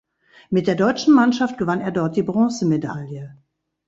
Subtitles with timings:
[0.49, 3.37] Mit der deutschen Mannschaft gewann er dort die Bronzemedaille.